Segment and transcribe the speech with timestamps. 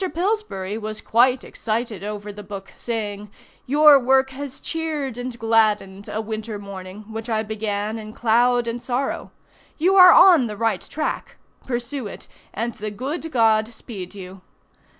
[0.15, 3.29] Pillsbury was quite excited over the book, saying;
[3.67, 8.81] "Your work has cheered and gladdened a winter morning, which I began in cloud and
[8.81, 9.29] sorrow.
[9.77, 11.37] You are on the right track.
[11.67, 14.41] Pursue it, and the good God speed you."